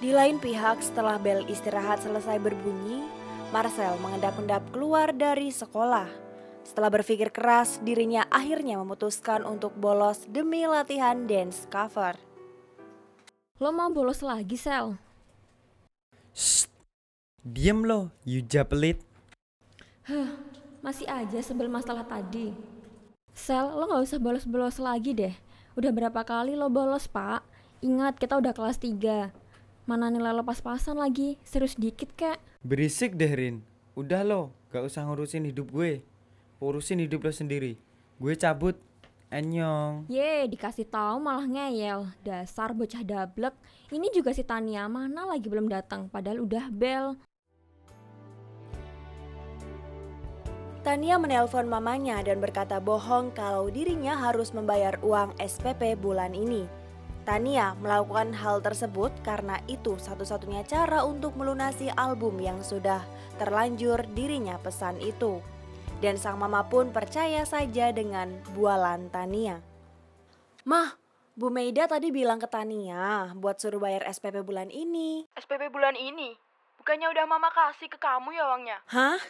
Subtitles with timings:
[0.00, 3.04] Di lain pihak, setelah bel istirahat selesai berbunyi,
[3.52, 6.08] Marcel mengendap-endap keluar dari sekolah.
[6.64, 12.16] Setelah berpikir keras, dirinya akhirnya memutuskan untuk bolos demi latihan dance cover.
[13.60, 14.96] Lo mau bolos lagi, Sel?
[16.32, 16.64] Shh,
[17.44, 19.04] diem lo, you japelit.
[20.08, 20.32] Huh,
[20.80, 22.56] masih aja sebel masalah tadi.
[23.36, 25.36] Sel, lo gak usah bolos-bolos lagi deh.
[25.76, 27.44] Udah berapa kali lo bolos, Pak?
[27.84, 29.39] Ingat, kita udah kelas 3.
[29.90, 31.34] Mana nilai lo pas-pasan lagi?
[31.42, 32.38] Serius dikit, kek.
[32.62, 33.66] Berisik deh, Rin.
[33.98, 36.06] Udah lo, gak usah ngurusin hidup gue.
[36.62, 37.74] Urusin hidup lo sendiri.
[38.22, 38.78] Gue cabut.
[39.34, 40.06] Anyong.
[40.06, 42.06] Ye, dikasih tahu malah ngeyel.
[42.22, 43.50] Dasar bocah dablek.
[43.90, 47.18] Ini juga si Tania mana lagi belum datang, padahal udah bel.
[50.86, 56.78] Tania menelpon mamanya dan berkata bohong kalau dirinya harus membayar uang SPP bulan ini.
[57.30, 63.06] Tania melakukan hal tersebut karena itu satu-satunya cara untuk melunasi album yang sudah
[63.38, 65.38] terlanjur dirinya pesan itu.
[66.02, 69.62] Dan sang mama pun percaya saja dengan bualan Tania.
[70.66, 70.98] Mah,
[71.38, 75.22] Bu Meida tadi bilang ke Tania buat suruh bayar SPP bulan ini.
[75.38, 76.34] SPP bulan ini?
[76.82, 78.82] Bukannya udah mama kasih ke kamu ya uangnya?
[78.90, 79.22] Hah?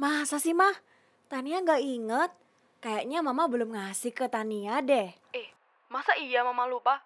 [0.00, 0.80] Masa sih mah?
[1.28, 2.32] Tania nggak inget?
[2.80, 5.12] Kayaknya mama belum ngasih ke Tania deh.
[5.36, 5.52] Eh,
[5.92, 7.04] masa iya mama lupa?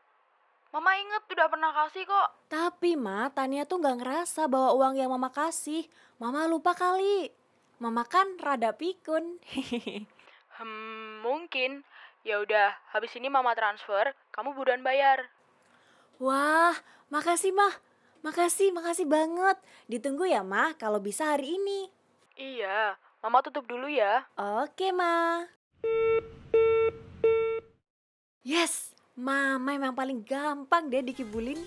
[0.73, 2.29] Mama inget udah pernah kasih kok.
[2.49, 5.85] Tapi mah Tania tuh nggak ngerasa bahwa uang yang mama kasih.
[6.17, 7.29] Mama lupa kali.
[7.77, 9.37] Mama kan rada pikun.
[10.57, 11.85] hmm, mungkin.
[12.25, 15.29] Ya udah, habis ini mama transfer, kamu buruan bayar.
[16.17, 16.73] Wah,
[17.13, 17.77] makasih mah.
[18.25, 19.61] Makasih, makasih banget.
[19.93, 21.93] Ditunggu ya mah kalau bisa hari ini.
[22.41, 24.25] Iya, mama tutup dulu ya.
[24.41, 25.53] Oke mah.
[28.41, 31.61] Yes, mama emang paling gampang deh dikibulin.